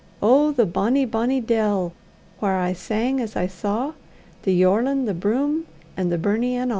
[0.19, 0.51] Oh!
[0.51, 1.93] the bonny, bonny dell,
[2.41, 3.93] whaur I sang as I saw
[4.41, 6.69] The yorlin, the broom, an' the burnie, an' a'!